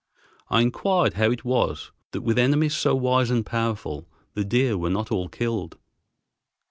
I 0.49 0.61
inquired 0.63 1.13
how 1.13 1.29
it 1.29 1.45
was 1.45 1.91
that 2.09 2.21
with 2.23 2.39
enemies 2.39 2.75
so 2.75 2.95
wise 2.95 3.29
and 3.29 3.45
powerful 3.45 4.07
the 4.33 4.43
deer 4.43 4.75
were 4.75 4.89
not 4.89 5.11
all 5.11 5.29
killed. 5.29 5.77